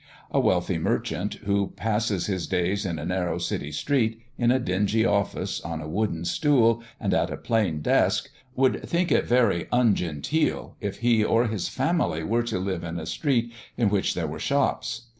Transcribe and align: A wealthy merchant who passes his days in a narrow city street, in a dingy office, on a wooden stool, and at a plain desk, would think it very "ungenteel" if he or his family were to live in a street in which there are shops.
A 0.31 0.39
wealthy 0.39 0.79
merchant 0.79 1.35
who 1.45 1.73
passes 1.75 2.25
his 2.25 2.47
days 2.47 2.87
in 2.87 2.97
a 2.97 3.05
narrow 3.05 3.37
city 3.37 3.71
street, 3.71 4.19
in 4.35 4.49
a 4.49 4.57
dingy 4.57 5.05
office, 5.05 5.61
on 5.61 5.79
a 5.79 5.87
wooden 5.87 6.25
stool, 6.25 6.81
and 6.99 7.13
at 7.13 7.29
a 7.29 7.37
plain 7.37 7.83
desk, 7.83 8.31
would 8.55 8.81
think 8.89 9.11
it 9.11 9.27
very 9.27 9.67
"ungenteel" 9.71 10.75
if 10.81 11.01
he 11.01 11.23
or 11.23 11.45
his 11.45 11.69
family 11.69 12.23
were 12.23 12.41
to 12.41 12.57
live 12.57 12.83
in 12.83 12.97
a 12.97 13.05
street 13.05 13.53
in 13.77 13.89
which 13.91 14.15
there 14.15 14.33
are 14.33 14.39
shops. 14.39 15.03